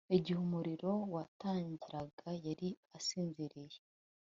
Igihe 0.17 0.37
umuriro 0.45 0.91
watangiraga 1.13 2.29
yari 2.45 2.69
asinziriye 2.97 3.77